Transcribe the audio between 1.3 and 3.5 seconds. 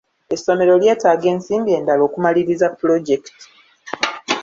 ensimbi endala okumaliriza pulojekiti.